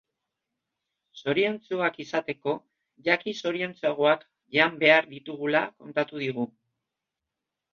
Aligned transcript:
Zoriontsuak 1.19 1.99
izateko 2.03 2.55
jaki 3.09 3.33
zoriontsuagoak 3.43 4.25
jan 4.57 4.81
behar 4.85 5.09
ditugula 5.13 5.63
kontatu 5.77 6.25
digu. 6.27 6.49